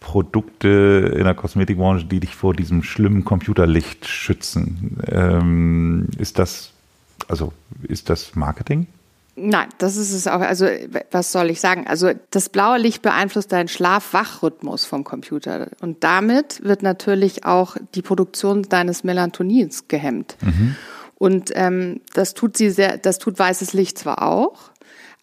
Produkte 0.01 1.13
in 1.15 1.25
der 1.25 1.35
Kosmetikbranche, 1.35 2.07
die 2.07 2.21
dich 2.21 2.35
vor 2.35 2.55
diesem 2.55 2.83
schlimmen 2.83 3.25
Computerlicht 3.25 4.07
schützen. 4.07 4.99
Ähm, 5.07 6.09
ist 6.17 6.39
das, 6.39 6.73
also 7.29 7.53
ist 7.83 8.09
das 8.09 8.35
Marketing? 8.35 8.87
Nein, 9.39 9.69
das 9.77 9.97
ist 9.97 10.13
es 10.13 10.27
auch. 10.27 10.41
Also, 10.41 10.67
was 11.11 11.31
soll 11.31 11.51
ich 11.51 11.61
sagen? 11.61 11.87
Also, 11.87 12.13
das 12.31 12.49
blaue 12.49 12.79
Licht 12.79 13.03
beeinflusst 13.03 13.53
deinen 13.53 13.69
Schlaf-Wach-Rhythmus 13.69 14.87
vom 14.87 15.05
Computer. 15.05 15.69
Und 15.83 16.03
damit 16.03 16.65
wird 16.65 16.83
natürlich 16.83 17.45
auch 17.45 17.77
die 17.95 18.01
Produktion 18.01 18.63
deines 18.63 19.05
Melatonins 19.05 19.89
gehemmt. 19.89 20.37
Mhm. 20.41 20.77
Und 21.17 21.51
ähm, 21.55 22.01
das 22.15 22.35
tut 22.35 22.57
sie 22.57 22.71
sehr, 22.71 22.97
das 22.97 23.19
tut 23.19 23.39
weißes 23.39 23.75
Licht 23.75 23.99
zwar 23.99 24.23
auch, 24.23 24.71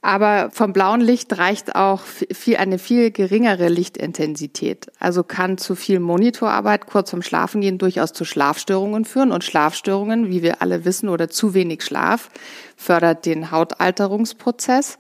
aber 0.05 0.51
vom 0.51 0.73
blauen 0.73 0.99
Licht 0.99 1.37
reicht 1.37 1.75
auch 1.75 2.01
viel, 2.01 2.57
eine 2.57 2.77
viel 2.77 3.09
geringere 3.09 3.69
Lichtintensität. 3.69 4.91
Also 4.99 5.23
kann 5.23 5.57
zu 5.57 5.75
viel 5.75 6.01
Monitorarbeit 6.01 6.87
kurz 6.87 7.11
vorm 7.11 7.21
Schlafengehen 7.21 7.77
durchaus 7.77 8.11
zu 8.11 8.25
Schlafstörungen 8.25 9.05
führen. 9.05 9.31
Und 9.31 9.45
Schlafstörungen, 9.45 10.29
wie 10.29 10.43
wir 10.43 10.61
alle 10.61 10.83
wissen, 10.83 11.07
oder 11.07 11.29
zu 11.29 11.53
wenig 11.53 11.83
Schlaf 11.83 12.29
fördert 12.75 13.25
den 13.25 13.49
Hautalterungsprozess. 13.49 14.97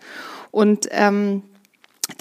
Und 0.51 0.87
ähm, 0.91 1.43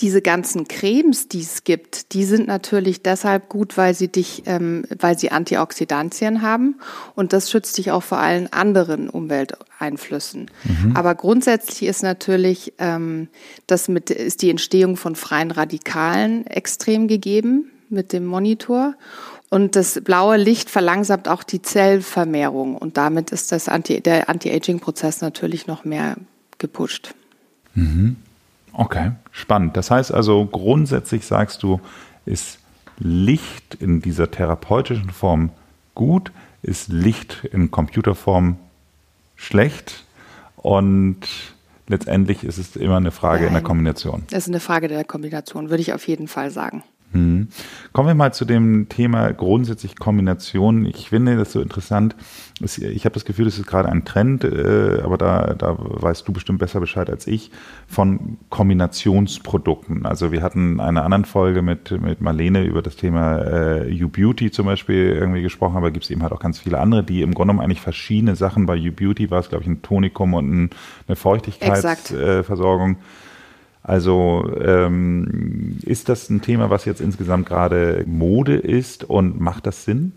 diese 0.01 0.23
ganzen 0.23 0.69
Cremes, 0.69 1.29
die 1.29 1.41
es 1.41 1.65
gibt, 1.65 2.13
die 2.13 2.25
sind 2.25 2.47
natürlich 2.47 3.03
deshalb 3.03 3.49
gut, 3.49 3.77
weil 3.77 3.95
sie 3.95 4.09
dich, 4.09 4.43
ähm, 4.47 4.85
weil 4.99 5.19
sie 5.19 5.31
Antioxidantien 5.31 6.43
haben 6.43 6.77
und 7.15 7.33
das 7.33 7.51
schützt 7.51 7.79
dich 7.79 7.91
auch 7.91 8.03
vor 8.03 8.19
allen 8.19 8.53
anderen 8.53 9.09
Umwelteinflüssen. 9.09 10.51
Mhm. 10.65 10.97
Aber 10.97 11.15
grundsätzlich 11.15 11.89
ist 11.89 12.03
natürlich 12.03 12.75
ähm, 12.79 13.29
das 13.67 13.89
mit 13.89 14.11
ist 14.11 14.43
die 14.43 14.51
Entstehung 14.51 14.97
von 14.97 15.17
freien 15.17 15.51
Radikalen 15.51 16.47
extrem 16.47 17.09
gegeben 17.09 17.71
mit 17.89 18.13
dem 18.13 18.25
Monitor 18.25 18.95
und 19.51 19.77
das 19.77 20.01
blaue 20.03 20.39
Licht 20.39 20.71
verlangsamt 20.71 21.29
auch 21.29 21.43
die 21.43 21.61
Zellvermehrung 21.61 22.77
und 22.77 22.97
damit 22.97 23.31
ist 23.33 23.53
das 23.53 23.69
Anti, 23.69 24.01
der 24.01 24.29
Anti-Aging-Prozess 24.31 25.21
natürlich 25.21 25.67
noch 25.67 25.85
mehr 25.85 26.17
gepusht. 26.59 27.15
Mhm. 27.75 28.17
Okay, 28.73 29.12
spannend. 29.31 29.76
Das 29.76 29.91
heißt 29.91 30.12
also, 30.12 30.47
grundsätzlich 30.47 31.26
sagst 31.26 31.62
du, 31.62 31.81
ist 32.25 32.59
Licht 32.99 33.75
in 33.75 34.00
dieser 34.00 34.31
therapeutischen 34.31 35.11
Form 35.11 35.50
gut, 35.95 36.33
ist 36.62 36.88
Licht 36.88 37.45
in 37.52 37.71
Computerform 37.71 38.57
schlecht 39.37 40.05
und 40.57 41.21
letztendlich 41.88 42.45
ist 42.45 42.59
es 42.59 42.76
immer 42.76 42.97
eine 42.97 43.11
Frage 43.11 43.41
Nein, 43.41 43.49
in 43.49 43.55
der 43.55 43.62
Kombination. 43.62 44.23
Es 44.31 44.45
ist 44.45 44.49
eine 44.49 44.61
Frage 44.61 44.88
der 44.88 45.05
Kombination, 45.05 45.71
würde 45.71 45.83
ich 45.83 45.93
auf 45.93 46.07
jeden 46.07 46.29
Fall 46.29 46.50
sagen. 46.50 46.85
Hm. 47.12 47.49
Kommen 47.92 48.09
wir 48.09 48.14
mal 48.14 48.33
zu 48.33 48.45
dem 48.45 48.88
Thema 48.88 49.33
grundsätzlich 49.33 49.97
Kombinationen. 49.97 50.87
Ich 50.87 51.11
finde 51.11 51.37
das 51.37 51.52
so 51.52 51.61
interessant. 51.61 52.16
Ich 52.61 53.04
habe 53.04 53.12
das 53.12 53.25
Gefühl, 53.25 53.47
es 53.47 53.59
ist 53.59 53.66
gerade 53.66 53.88
ein 53.88 54.04
Trend, 54.04 54.45
äh, 54.45 55.00
aber 55.02 55.19
da, 55.19 55.54
da 55.54 55.76
weißt 55.78 56.26
du 56.26 56.33
bestimmt 56.33 56.59
besser 56.59 56.81
Bescheid 56.81 57.11
als 57.11 57.26
ich, 57.26 57.50
von 57.87 58.38
Kombinationsprodukten. 58.49 60.07
Also 60.07 60.33
wir 60.33 60.42
hatten 60.42 60.81
eine 60.81 61.02
anderen 61.02 61.25
Folge 61.25 61.61
mit, 61.61 61.90
mit 61.90 62.21
Marlene 62.23 62.64
über 62.64 62.81
das 62.81 62.97
Thema 62.97 63.38
äh, 63.38 64.04
U-Beauty 64.04 64.50
zum 64.50 64.66
Beispiel 64.66 65.09
irgendwie 65.09 65.42
gesprochen, 65.42 65.76
aber 65.76 65.90
gibt 65.90 66.04
es 66.04 66.11
eben 66.11 66.23
halt 66.23 66.33
auch 66.33 66.40
ganz 66.40 66.61
viele 66.61 66.78
andere, 66.78 67.04
die 67.04 67.21
im 67.21 67.35
Grunde 67.35 67.52
genommen 67.52 67.64
eigentlich 67.64 67.83
verschiedene 67.83 68.37
Sachen, 68.37 68.64
bei 68.64 68.78
U-Beauty 68.78 69.31
war 69.31 69.40
es, 69.40 69.50
glaube 69.50 69.64
ich, 69.64 69.69
ein 69.69 69.83
Tonikum 69.83 70.33
und 70.35 70.50
ein, 70.50 70.71
eine 71.09 71.16
Feuchtigkeitsversorgung. 71.16 72.92
Äh, 72.92 72.97
also 73.83 74.49
ähm, 74.61 75.79
ist 75.85 76.09
das 76.09 76.31
ein 76.31 76.41
Thema, 76.41 76.71
was 76.71 76.85
jetzt 76.85 77.01
insgesamt 77.01 77.47
gerade 77.47 78.05
Mode 78.07 78.57
ist 78.57 79.05
und 79.05 79.41
macht 79.41 79.67
das 79.67 79.85
Sinn? 79.85 80.12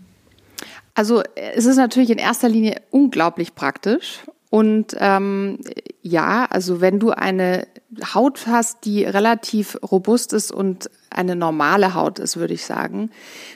Also 0.94 1.22
es 1.34 1.66
ist 1.66 1.76
natürlich 1.76 2.10
in 2.10 2.18
erster 2.18 2.48
Linie 2.48 2.80
unglaublich 2.90 3.54
praktisch. 3.54 4.20
Und 4.48 4.96
ähm, 4.98 5.58
ja, 6.02 6.46
also 6.48 6.80
wenn 6.80 7.00
du 7.00 7.10
eine 7.10 7.66
Haut 8.14 8.46
hast, 8.46 8.84
die 8.84 9.04
relativ 9.04 9.76
robust 9.82 10.32
ist 10.32 10.52
und 10.52 10.88
eine 11.10 11.34
normale 11.34 11.94
Haut 11.94 12.18
ist, 12.20 12.36
würde 12.36 12.54
ich 12.54 12.64
sagen, 12.64 13.10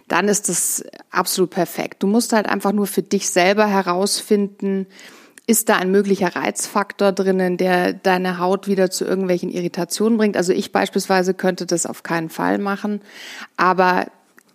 dann 0.08 0.28
ist 0.28 0.48
das 0.48 0.84
absolut 1.10 1.50
perfekt. 1.50 2.02
Du 2.02 2.08
musst 2.08 2.32
halt 2.32 2.46
einfach 2.46 2.72
nur 2.72 2.86
für 2.86 3.02
dich 3.02 3.30
selber 3.30 3.66
herausfinden, 3.66 4.86
ist 5.50 5.68
da 5.68 5.76
ein 5.76 5.90
möglicher 5.90 6.36
Reizfaktor 6.36 7.10
drinnen, 7.10 7.56
der 7.56 7.92
deine 7.92 8.38
Haut 8.38 8.68
wieder 8.68 8.88
zu 8.92 9.04
irgendwelchen 9.04 9.50
Irritationen 9.50 10.16
bringt? 10.16 10.36
Also 10.36 10.52
ich 10.52 10.70
beispielsweise 10.70 11.34
könnte 11.34 11.66
das 11.66 11.86
auf 11.86 12.04
keinen 12.04 12.28
Fall 12.28 12.58
machen, 12.58 13.00
aber 13.56 14.06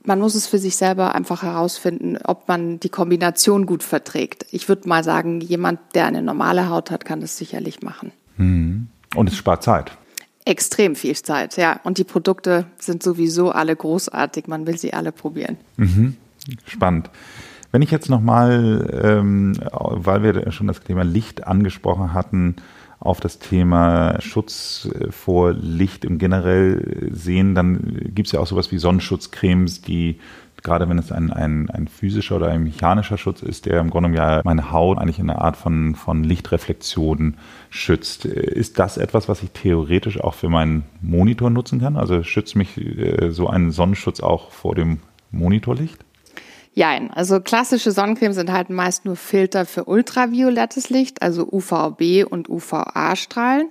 man 0.03 0.19
muss 0.19 0.35
es 0.35 0.47
für 0.47 0.57
sich 0.57 0.77
selber 0.77 1.13
einfach 1.13 1.43
herausfinden, 1.43 2.17
ob 2.23 2.47
man 2.47 2.79
die 2.79 2.87
Kombination 2.87 3.65
gut 3.65 3.83
verträgt. 3.83 4.45
Ich 4.51 4.69
würde 4.69 4.87
mal 4.87 5.03
sagen, 5.03 5.41
jemand, 5.41 5.79
der 5.95 6.05
eine 6.05 6.21
normale 6.21 6.69
Haut 6.69 6.91
hat, 6.91 7.03
kann 7.03 7.19
das 7.19 7.37
sicherlich 7.37 7.81
machen. 7.81 8.13
Mhm. 8.37 8.87
Und 9.15 9.29
es 9.29 9.35
spart 9.35 9.63
Zeit. 9.63 9.91
Extrem 10.45 10.95
viel 10.95 11.15
Zeit, 11.15 11.57
ja. 11.57 11.81
Und 11.83 11.97
die 11.97 12.03
Produkte 12.05 12.67
sind 12.77 13.03
sowieso 13.03 13.51
alle 13.51 13.75
großartig. 13.75 14.47
Man 14.47 14.65
will 14.65 14.77
sie 14.77 14.93
alle 14.93 15.11
probieren. 15.11 15.57
Mhm. 15.75 16.15
Spannend. 16.65 17.09
Wenn 17.75 17.81
ich 17.81 17.91
jetzt 17.91 18.09
nochmal, 18.09 18.89
ähm, 19.03 19.51
weil 19.69 20.23
wir 20.23 20.49
schon 20.53 20.67
das 20.67 20.79
Thema 20.79 21.03
Licht 21.03 21.45
angesprochen 21.45 22.13
hatten, 22.13 22.55
auf 23.01 23.19
das 23.19 23.37
Thema 23.37 24.21
Schutz 24.21 24.87
äh, 24.97 25.11
vor 25.11 25.51
Licht 25.51 26.05
im 26.05 26.17
generell 26.17 27.09
sehen, 27.11 27.53
dann 27.53 28.11
gibt 28.15 28.27
es 28.27 28.31
ja 28.31 28.39
auch 28.39 28.47
sowas 28.47 28.71
wie 28.71 28.77
Sonnenschutzcremes, 28.77 29.81
die 29.81 30.21
gerade 30.63 30.87
wenn 30.87 30.97
es 30.97 31.11
ein, 31.11 31.33
ein, 31.33 31.69
ein 31.69 31.89
physischer 31.89 32.37
oder 32.37 32.47
ein 32.47 32.63
mechanischer 32.63 33.17
Schutz 33.17 33.41
ist, 33.41 33.65
der 33.65 33.81
im 33.81 33.89
Grunde 33.89 34.09
genommen 34.09 34.35
ja 34.35 34.41
meine 34.45 34.71
Haut 34.71 34.97
eigentlich 34.97 35.19
in 35.19 35.29
einer 35.29 35.41
Art 35.41 35.57
von, 35.57 35.95
von 35.95 36.23
Lichtreflexionen 36.23 37.35
schützt. 37.69 38.23
Ist 38.23 38.79
das 38.79 38.95
etwas, 38.95 39.27
was 39.27 39.43
ich 39.43 39.51
theoretisch 39.51 40.21
auch 40.21 40.33
für 40.33 40.47
meinen 40.47 40.85
Monitor 41.01 41.49
nutzen 41.49 41.81
kann? 41.81 41.97
Also 41.97 42.23
schützt 42.23 42.55
mich 42.55 42.77
äh, 42.77 43.31
so 43.31 43.49
ein 43.49 43.71
Sonnenschutz 43.71 44.21
auch 44.21 44.51
vor 44.51 44.75
dem 44.75 44.99
Monitorlicht? 45.31 46.04
Jein, 46.75 47.09
also 47.09 47.39
klassische 47.39 47.91
Sonnencremes 47.91 48.35
enthalten 48.35 48.73
meist 48.73 49.05
nur 49.05 49.15
Filter 49.15 49.65
für 49.65 49.85
ultraviolettes 49.85 50.89
Licht, 50.89 51.21
also 51.21 51.47
UVB 51.49 52.25
und 52.29 52.49
UVA-Strahlen. 52.49 53.69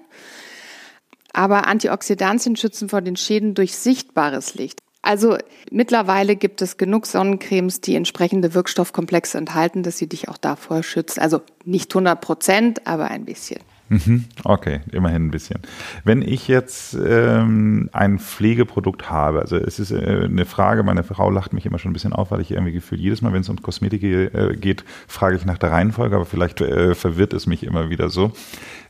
Aber 1.35 1.67
Antioxidantien 1.67 2.57
schützen 2.57 2.89
vor 2.89 3.03
den 3.03 3.17
Schäden 3.17 3.55
durch 3.55 3.77
sichtbares 3.77 4.55
Licht. 4.55 4.79
Also 5.03 5.37
mittlerweile 5.71 6.35
gibt 6.35 6.63
es 6.63 6.79
genug 6.79 7.05
Sonnencremes, 7.05 7.83
die 7.83 7.95
entsprechende 7.95 8.55
Wirkstoffkomplexe 8.55 9.37
enthalten, 9.37 9.83
dass 9.83 9.99
sie 9.99 10.09
dich 10.09 10.31
auch 10.31 10.39
davor 10.39 10.83
schützen. 10.83 11.21
Also 11.21 11.43
nicht 11.67 11.93
100 11.93 12.19
Prozent, 12.19 12.87
aber 12.87 13.11
ein 13.11 13.27
bisschen. 13.27 13.61
Mhm. 13.95 14.25
Okay, 14.43 14.81
immerhin 14.91 15.27
ein 15.27 15.31
bisschen. 15.31 15.61
Wenn 16.03 16.21
ich 16.21 16.49
jetzt 16.49 16.95
ähm, 16.95 17.89
ein 17.93 18.19
Pflegeprodukt 18.19 19.09
habe, 19.09 19.41
also 19.41 19.57
es 19.57 19.79
ist 19.79 19.93
äh, 19.93 20.25
eine 20.25 20.45
Frage, 20.47 20.83
meine 20.83 21.05
Frau 21.05 21.31
lacht 21.31 21.53
mich 21.53 21.65
immer 21.65 21.79
schon 21.79 21.91
ein 21.91 21.93
bisschen 21.93 22.13
auf, 22.13 22.33
weil 22.33 22.41
ich 22.41 22.51
irgendwie 22.51 22.73
gefühlt 22.73 23.01
jedes 23.01 23.23
Mal, 23.23 23.33
wenn 23.33 23.43
es 23.43 23.49
um 23.49 23.63
Kosmetik 23.63 24.03
äh, 24.03 24.57
geht, 24.57 24.85
frage 25.07 25.37
ich 25.37 25.45
nach 25.45 25.59
der 25.59 25.71
Reihenfolge, 25.71 26.17
aber 26.17 26.27
vielleicht 26.27 26.61
äh, 26.61 26.95
verwirrt 26.97 27.35
es 27.35 27.47
mich 27.47 27.63
immer 27.63 27.89
wieder 27.89 28.11
so. 28.11 28.33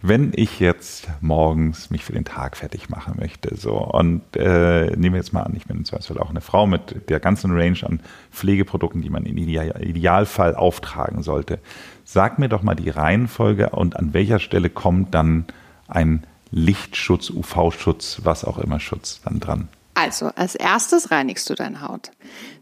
Wenn 0.06 0.32
ich 0.36 0.60
jetzt 0.60 1.08
morgens 1.22 1.88
mich 1.88 2.04
für 2.04 2.12
den 2.12 2.26
Tag 2.26 2.58
fertig 2.58 2.90
machen 2.90 3.14
möchte, 3.18 3.56
so 3.56 3.78
und 3.78 4.20
äh, 4.36 4.90
nehmen 4.96 5.14
wir 5.14 5.16
jetzt 5.16 5.32
mal 5.32 5.44
an, 5.44 5.54
ich 5.56 5.64
bin 5.64 5.78
im 5.78 5.86
Zweifelsfall 5.86 6.18
auch 6.18 6.28
eine 6.28 6.42
Frau 6.42 6.66
mit 6.66 7.08
der 7.08 7.20
ganzen 7.20 7.52
Range 7.52 7.78
an 7.84 8.00
Pflegeprodukten, 8.30 9.00
die 9.00 9.08
man 9.08 9.24
im 9.24 9.38
Idealfall 9.38 10.56
auftragen 10.56 11.22
sollte 11.22 11.58
Sag 12.04 12.38
mir 12.38 12.50
doch 12.50 12.62
mal 12.62 12.74
die 12.74 12.90
Reihenfolge 12.90 13.70
und 13.70 13.96
an 13.96 14.12
welcher 14.12 14.40
Stelle 14.40 14.68
kommt 14.68 15.14
dann 15.14 15.46
ein 15.88 16.26
Lichtschutz, 16.50 17.30
UV-Schutz, 17.30 18.20
was 18.24 18.44
auch 18.44 18.58
immer 18.58 18.80
Schutz 18.80 19.22
dann 19.24 19.40
dran? 19.40 19.68
Also, 19.94 20.26
als 20.36 20.54
erstes 20.54 21.10
reinigst 21.10 21.48
du 21.48 21.54
deine 21.54 21.80
Haut. 21.80 22.10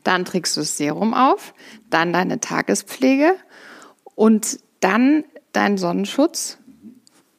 Dann 0.04 0.24
trägst 0.24 0.56
du 0.56 0.60
das 0.60 0.76
Serum 0.76 1.12
auf, 1.12 1.54
dann 1.90 2.12
deine 2.12 2.38
Tagespflege 2.38 3.34
und 4.14 4.60
dann 4.78 5.24
dein 5.52 5.76
Sonnenschutz 5.76 6.58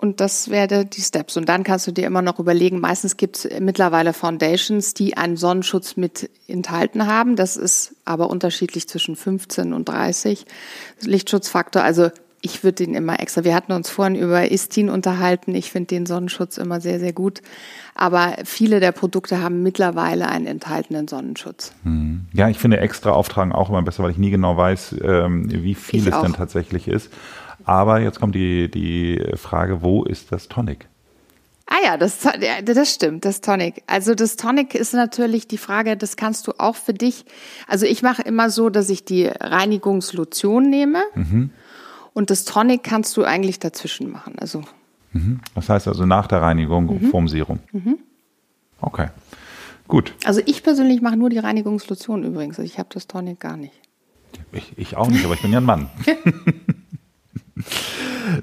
und 0.04 0.20
das 0.20 0.50
wäre 0.50 0.84
die 0.84 1.00
Steps. 1.00 1.38
Und 1.38 1.48
dann 1.48 1.64
kannst 1.64 1.88
du 1.88 1.94
dir 1.94 2.06
immer 2.06 2.22
noch 2.22 2.38
überlegen, 2.38 2.82
meistens 2.82 3.16
gibt 3.16 3.38
es 3.38 3.60
mittlerweile 3.62 4.12
Foundations, 4.12 4.94
die 4.94 5.16
einen 5.16 5.38
Sonnenschutz 5.38 5.96
mit 5.96 6.30
enthalten 6.46 7.08
haben. 7.08 7.38
Das 7.38 7.56
ist 7.56 7.96
aber 8.04 8.30
unterschiedlich 8.30 8.90
zwischen 8.90 9.16
15 9.16 9.72
und 9.72 9.88
30 9.88 10.46
Lichtschutzfaktor. 11.04 11.84
Also 11.84 12.10
ich 12.42 12.66
würde 12.66 12.84
den 12.86 12.96
immer 12.96 13.22
extra. 13.22 13.46
Wir 13.46 13.56
hatten 13.56 13.72
uns 13.72 13.90
vorhin 13.90 14.16
über 14.16 14.52
Istin 14.52 14.90
unterhalten. 14.90 15.56
Ich 15.56 15.72
finde 15.72 15.88
den 15.88 16.06
Sonnenschutz 16.06 16.58
immer 16.58 16.82
sehr, 16.82 17.00
sehr 17.00 17.14
gut. 17.14 17.42
Aber 17.96 18.34
viele 18.44 18.82
der 18.82 18.92
Produkte 18.92 19.42
haben 19.42 19.64
mittlerweile 19.64 20.28
einen 20.28 20.48
enthaltenen 20.48 21.08
Sonnenschutz. 21.08 21.72
Hm. 21.84 22.26
Ja, 22.34 22.50
ich 22.50 22.60
finde 22.60 22.82
extra 22.82 23.12
auftragen 23.12 23.54
auch 23.54 23.70
immer 23.70 23.82
besser, 23.82 24.04
weil 24.04 24.12
ich 24.12 24.18
nie 24.18 24.32
genau 24.32 24.58
weiß, 24.58 24.98
ähm, 25.02 25.50
wie 25.50 25.76
viel 25.76 26.02
ich 26.02 26.08
es 26.08 26.14
auch. 26.14 26.24
denn 26.24 26.34
tatsächlich 26.34 26.90
ist. 26.90 27.10
Aber 27.66 28.02
jetzt 28.02 28.20
kommt 28.20 28.36
die, 28.36 28.70
die 28.70 29.24
Frage, 29.36 29.82
wo 29.82 30.04
ist 30.04 30.32
das 30.32 30.48
Tonic? 30.48 30.88
Ah 31.66 31.78
ja, 31.84 31.98
das, 31.98 32.28
das 32.66 32.94
stimmt, 32.94 33.26
das 33.26 33.40
Tonic. 33.42 33.84
Also 33.88 34.16
das 34.16 34.36
Tonic 34.36 34.76
ist 34.76 34.94
natürlich 34.94 35.48
die 35.48 35.58
Frage, 35.58 35.96
das 35.96 36.18
kannst 36.18 36.46
du 36.48 36.54
auch 36.58 36.76
für 36.76 36.94
dich. 36.94 37.26
Also 37.68 37.86
ich 37.86 38.04
mache 38.04 38.22
immer 38.22 38.50
so, 38.50 38.70
dass 38.70 38.90
ich 38.90 39.06
die 39.06 39.28
Reinigungslotion 39.28 40.70
nehme 40.70 41.04
mhm. 41.16 41.52
und 42.14 42.30
das 42.30 42.44
Tonic 42.44 42.84
kannst 42.84 43.16
du 43.16 43.24
eigentlich 43.24 43.60
dazwischen 43.60 44.12
machen. 44.12 44.36
Also 44.38 44.64
Mhm. 45.14 45.40
Das 45.56 45.70
heißt 45.70 45.88
also 45.88 46.06
nach 46.06 46.28
der 46.28 46.42
Reinigung 46.42 46.86
mhm. 46.86 47.10
vorm 47.10 47.28
Serum. 47.28 47.60
Mhm. 47.72 48.00
Okay, 48.82 49.08
gut. 49.88 50.14
Also 50.26 50.42
ich 50.46 50.64
persönlich 50.64 51.02
mache 51.02 51.16
nur 51.16 51.30
die 51.30 51.40
Reinigungslotion 51.40 52.24
übrigens. 52.24 52.60
Also 52.60 52.70
ich 52.70 52.80
habe 52.80 52.90
das 52.92 53.08
Tonic 53.08 53.40
gar 53.40 53.56
nicht. 53.56 53.74
Ich, 54.52 54.74
ich 54.78 54.98
auch 54.98 55.08
nicht, 55.08 55.24
aber 55.24 55.36
ich 55.36 55.42
bin 55.42 55.52
ja 55.52 55.60
ein 55.60 55.64
Mann. 55.64 55.90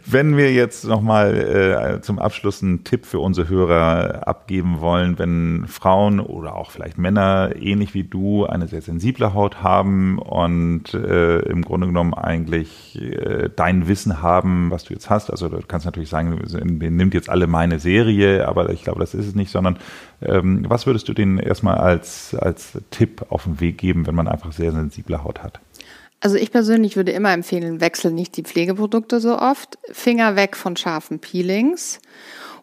Wenn 0.05 0.37
wir 0.37 0.53
jetzt 0.53 0.85
nochmal 0.85 1.37
äh, 1.37 2.00
zum 2.03 2.19
Abschluss 2.19 2.62
einen 2.62 2.85
Tipp 2.85 3.07
für 3.07 3.19
unsere 3.19 3.49
Hörer 3.49 4.29
abgeben 4.29 4.81
wollen, 4.81 5.19
wenn 5.19 5.65
Frauen 5.69 6.21
oder 6.21 6.55
auch 6.55 6.71
vielleicht 6.71 6.99
Männer 6.99 7.53
ähnlich 7.59 7.95
wie 7.95 8.05
du 8.05 8.45
eine 8.45 8.69
sehr 8.69 8.83
sensible 8.83 9.33
Haut 9.33 9.62
haben 9.62 10.19
und 10.19 10.93
äh, 10.93 11.39
im 11.41 11.62
Grunde 11.62 11.87
genommen 11.87 12.12
eigentlich 12.15 13.00
äh, 13.00 13.49
dein 13.55 13.89
Wissen 13.89 14.21
haben, 14.21 14.71
was 14.71 14.85
du 14.85 14.93
jetzt 14.93 15.09
hast, 15.09 15.31
also 15.31 15.49
du 15.49 15.59
kannst 15.67 15.87
natürlich 15.87 16.11
sagen, 16.11 16.43
nimmt 16.62 17.15
jetzt 17.15 17.31
alle 17.31 17.47
meine 17.47 17.81
Serie, 17.81 18.47
aber 18.47 18.71
ich 18.71 18.85
glaube, 18.85 19.00
das 19.00 19.15
ist 19.15 19.27
es 19.27 19.35
nicht, 19.35 19.50
sondern 19.50 19.79
ähm, 20.23 20.67
was 20.69 20.87
würdest 20.87 21.09
du 21.09 21.15
denen 21.15 21.39
erstmal 21.39 21.79
als, 21.79 22.35
als 22.35 22.79
Tipp 22.91 23.25
auf 23.31 23.45
den 23.45 23.61
Weg 23.61 23.79
geben, 23.79 24.07
wenn 24.07 24.15
man 24.15 24.29
einfach 24.29 24.53
sehr 24.53 24.73
sensible 24.73 25.25
Haut 25.25 25.43
hat? 25.43 25.61
Also 26.21 26.37
ich 26.37 26.50
persönlich 26.53 26.97
würde 26.97 27.12
immer 27.12 27.33
empfehlen, 27.33 27.81
wechseln 27.81 28.15
nicht 28.15 28.37
die 28.37 28.43
Pflegeprodukte 28.43 29.21
so 29.21 29.39
oft. 29.39 29.79
Finger 29.91 30.37
weg 30.37 30.55
von 30.55 30.77
scharfen 30.77 31.19
Peelings 31.19 32.00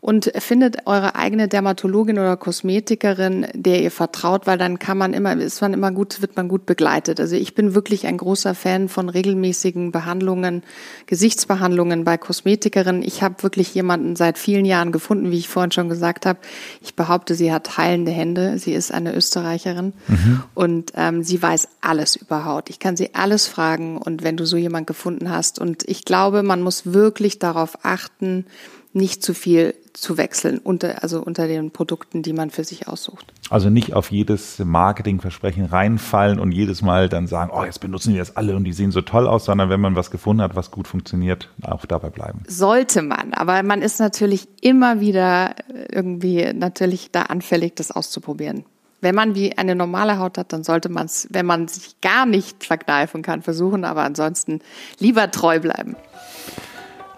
und 0.01 0.31
findet 0.37 0.85
eure 0.85 1.15
eigene 1.15 1.47
Dermatologin 1.47 2.19
oder 2.19 2.37
Kosmetikerin, 2.37 3.47
der 3.53 3.81
ihr 3.81 3.91
vertraut, 3.91 4.47
weil 4.47 4.57
dann 4.57 4.79
kann 4.79 4.97
man 4.97 5.13
immer, 5.13 5.35
ist 5.37 5.61
man 5.61 5.73
immer 5.73 5.91
gut, 5.91 6.21
wird 6.21 6.35
man 6.35 6.47
gut 6.47 6.65
begleitet. 6.65 7.19
Also 7.19 7.35
ich 7.35 7.55
bin 7.55 7.73
wirklich 7.75 8.05
ein 8.05 8.17
großer 8.17 8.55
Fan 8.55 8.89
von 8.89 9.09
regelmäßigen 9.09 9.91
Behandlungen, 9.91 10.63
Gesichtsbehandlungen 11.07 12.03
bei 12.03 12.17
Kosmetikerinnen. 12.17 13.01
Ich 13.01 13.23
habe 13.23 13.43
wirklich 13.43 13.73
jemanden 13.73 14.15
seit 14.15 14.37
vielen 14.37 14.65
Jahren 14.65 14.91
gefunden, 14.91 15.31
wie 15.31 15.37
ich 15.37 15.49
vorhin 15.49 15.71
schon 15.71 15.89
gesagt 15.89 16.25
habe. 16.25 16.39
Ich 16.81 16.95
behaupte, 16.95 17.35
sie 17.35 17.51
hat 17.51 17.77
heilende 17.77 18.11
Hände. 18.11 18.59
Sie 18.59 18.73
ist 18.73 18.93
eine 18.93 19.15
Österreicherin 19.15 19.93
mhm. 20.07 20.43
und 20.53 20.93
ähm, 20.95 21.23
sie 21.23 21.41
weiß 21.41 21.69
alles 21.81 22.15
über 22.15 22.45
Haut. 22.45 22.69
Ich 22.69 22.79
kann 22.79 22.97
sie 22.97 23.15
alles 23.15 23.47
fragen 23.47 23.97
und 23.97 24.23
wenn 24.23 24.37
du 24.37 24.45
so 24.45 24.57
jemand 24.57 24.87
gefunden 24.87 25.29
hast 25.29 25.59
und 25.59 25.83
ich 25.87 26.05
glaube, 26.05 26.43
man 26.43 26.61
muss 26.61 26.93
wirklich 26.93 27.39
darauf 27.39 27.79
achten, 27.83 28.45
nicht 28.93 29.23
zu 29.23 29.33
viel 29.33 29.75
zu 29.93 30.17
wechseln, 30.17 30.59
unter, 30.59 31.01
also 31.01 31.21
unter 31.21 31.47
den 31.47 31.71
Produkten, 31.71 32.21
die 32.21 32.33
man 32.33 32.51
für 32.51 32.63
sich 32.63 32.87
aussucht. 32.87 33.33
Also 33.49 33.69
nicht 33.69 33.93
auf 33.93 34.11
jedes 34.11 34.59
Marketingversprechen 34.59 35.65
reinfallen 35.65 36.39
und 36.39 36.51
jedes 36.51 36.81
Mal 36.81 37.09
dann 37.09 37.25
sagen, 37.25 37.51
oh, 37.53 37.63
jetzt 37.63 37.79
benutzen 37.79 38.13
wir 38.13 38.19
das 38.19 38.35
alle 38.35 38.55
und 38.55 38.63
die 38.63 38.73
sehen 38.73 38.91
so 38.91 39.01
toll 39.01 39.27
aus, 39.27 39.45
sondern 39.45 39.69
wenn 39.69 39.81
man 39.81 39.95
was 39.95 40.11
gefunden 40.11 40.43
hat, 40.43 40.55
was 40.55 40.69
gut 40.69 40.87
funktioniert, 40.87 41.49
auch 41.63 41.85
dabei 41.85 42.09
bleiben. 42.09 42.43
Sollte 42.47 43.01
man, 43.01 43.33
aber 43.33 43.63
man 43.63 43.81
ist 43.81 43.99
natürlich 43.99 44.47
immer 44.61 44.99
wieder 44.99 45.55
irgendwie 45.91 46.53
natürlich 46.53 47.11
da 47.11 47.23
anfällig, 47.23 47.75
das 47.75 47.91
auszuprobieren. 47.91 48.65
Wenn 49.01 49.15
man 49.15 49.35
wie 49.35 49.57
eine 49.57 49.75
normale 49.75 50.19
Haut 50.19 50.37
hat, 50.37 50.53
dann 50.53 50.63
sollte 50.63 50.89
man 50.89 51.05
es, 51.05 51.27
wenn 51.31 51.45
man 51.45 51.67
sich 51.67 52.01
gar 52.01 52.25
nicht 52.25 52.63
verkneifen 52.63 53.21
kann, 53.21 53.41
versuchen, 53.41 53.83
aber 53.83 54.03
ansonsten 54.03 54.59
lieber 54.99 55.29
treu 55.31 55.59
bleiben. 55.59 55.95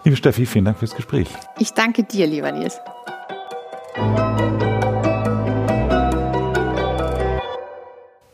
Liebe 0.02 0.16
Steffi, 0.16 0.46
vielen 0.46 0.64
Dank 0.64 0.78
fürs 0.78 0.94
Gespräch. 0.96 1.28
Ich 1.58 1.74
danke 1.74 2.04
dir, 2.04 2.26
lieber 2.26 2.50
Nils. 2.52 2.78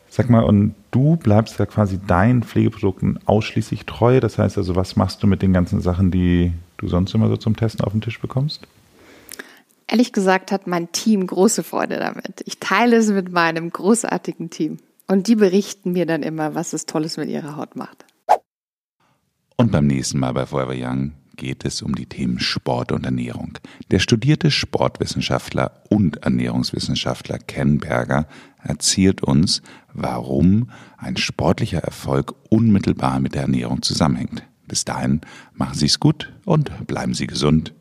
Sag 0.09 0.31
mal, 0.31 0.45
und 0.45 0.77
du 0.93 1.17
bleibst 1.17 1.59
ja 1.59 1.67
quasi 1.67 1.99
deinen 1.99 2.45
Pflegeprodukten 2.45 3.19
ausschließlich 3.27 3.85
treu. 3.85 4.21
Das 4.21 4.39
heißt 4.39 4.57
also, 4.59 4.77
was 4.77 4.95
machst 4.95 5.23
du 5.25 5.27
mit 5.27 5.43
den 5.43 5.53
ganzen 5.53 5.81
Sachen, 5.81 6.13
die 6.13 6.53
du 6.77 6.87
sonst 6.87 7.13
immer 7.15 7.29
so 7.29 7.37
zum 7.37 7.57
Testen 7.57 7.85
auf 7.85 7.93
den 7.93 8.01
Tisch 8.01 8.21
bekommst? 8.21 8.69
Ehrlich 9.89 10.13
gesagt 10.13 10.53
hat 10.53 10.69
mein 10.69 10.93
Team 10.93 11.27
große 11.27 11.65
Freude 11.65 11.99
damit. 11.99 12.43
Ich 12.45 12.61
teile 12.61 12.97
es 12.97 13.11
mit 13.11 13.33
meinem 13.33 13.71
großartigen 13.71 14.51
Team. 14.51 14.79
Und 15.09 15.27
die 15.27 15.37
berichten 15.37 15.93
mir 15.93 16.07
dann 16.07 16.23
immer, 16.23 16.55
was 16.55 16.73
es 16.73 16.87
Tolles 16.87 17.17
mit 17.17 17.29
ihrer 17.29 17.57
Haut 17.57 17.75
macht. 17.75 18.05
Und 19.57 19.73
beim 19.73 19.87
nächsten 19.87 20.19
Mal 20.19 20.33
bei 20.33 20.47
Forever 20.47 20.75
Young 20.77 21.13
geht 21.37 21.65
es 21.65 21.83
um 21.83 21.95
die 21.95 22.07
Themen 22.07 22.41
Sport 22.41 22.93
und 22.93 23.05
Ernährung. 23.05 23.59
Der 23.91 23.99
studierte 23.99 24.51
Sportwissenschaftler 24.51 25.83
und 25.89 26.19
Ernährungswissenschaftler 26.25 27.39
Ken 27.39 27.79
Berger 27.79 28.27
erzählt 28.63 29.23
uns, 29.23 29.63
warum 29.93 30.71
ein 30.99 31.17
sportlicher 31.17 31.81
Erfolg 31.81 32.35
unmittelbar 32.51 33.21
mit 33.21 33.35
der 33.35 33.43
Ernährung 33.43 33.83
zusammenhängt. 33.83 34.43
Bis 34.67 34.85
dahin 34.85 35.21
machen 35.55 35.79
Sie 35.79 35.87
es 35.87 36.01
gut 36.01 36.33
und 36.45 36.87
bleiben 36.87 37.15
Sie 37.15 37.27
gesund. 37.27 37.76